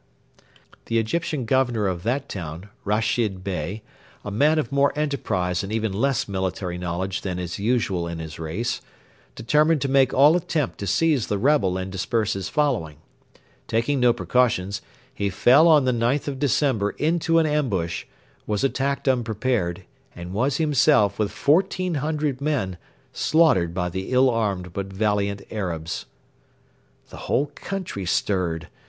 [0.87, 3.83] The Egyptian Governor of that town, Rashid Bey,
[4.25, 8.39] a man of more enterprise and even less military knowledge than is usual in his
[8.39, 8.81] race,
[9.35, 12.97] determined to make all attempt to seize the rebel and disperse his following.
[13.67, 14.81] Taking no precautions,
[15.13, 18.05] he fell on the 9th of December into an ambush,
[18.47, 19.83] was attacked unprepared,
[20.15, 22.79] and was himself, with fourteen hundred men,
[23.13, 26.07] slaughtered by the ill armed but valiant Arabs.
[27.09, 28.67] The whole country stirred.